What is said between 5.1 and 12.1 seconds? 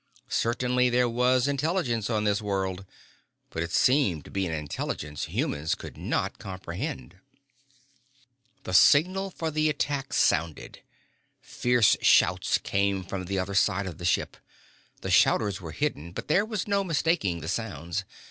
humans could not comprehend. The signal for the attack sounded. Fierce